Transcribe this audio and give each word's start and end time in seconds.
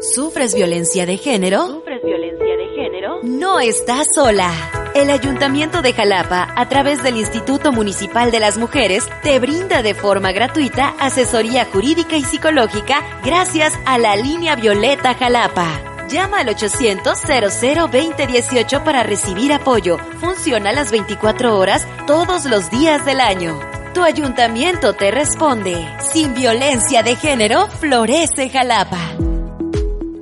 ¿Sufres 0.00 0.54
violencia 0.54 1.04
de 1.06 1.16
género? 1.16 1.68
¿Sufres 1.68 2.02
violencia 2.04 2.54
de 2.56 2.66
género? 2.74 3.20
No 3.22 3.60
estás 3.60 4.08
sola. 4.14 4.52
El 4.94 5.08
Ayuntamiento 5.08 5.80
de 5.80 5.94
Jalapa, 5.94 6.52
a 6.54 6.68
través 6.68 7.02
del 7.02 7.16
Instituto 7.16 7.72
Municipal 7.72 8.30
de 8.30 8.38
las 8.38 8.58
Mujeres, 8.58 9.08
te 9.22 9.38
brinda 9.38 9.80
de 9.82 9.94
forma 9.94 10.32
gratuita 10.32 10.94
asesoría 11.00 11.64
jurídica 11.64 12.18
y 12.18 12.24
psicológica 12.24 13.02
gracias 13.24 13.72
a 13.86 13.96
la 13.96 14.16
línea 14.16 14.54
Violeta 14.54 15.14
Jalapa. 15.14 15.66
Llama 16.10 16.40
al 16.40 16.48
800-00-2018 16.48 18.84
para 18.84 19.02
recibir 19.02 19.54
apoyo. 19.54 19.96
Funciona 20.20 20.72
las 20.72 20.90
24 20.90 21.58
horas 21.58 21.86
todos 22.06 22.44
los 22.44 22.70
días 22.70 23.06
del 23.06 23.20
año. 23.20 23.58
Tu 23.94 24.02
ayuntamiento 24.02 24.92
te 24.92 25.10
responde. 25.10 25.88
Sin 26.12 26.34
violencia 26.34 27.02
de 27.02 27.16
género, 27.16 27.68
florece 27.68 28.50
Jalapa. 28.50 28.98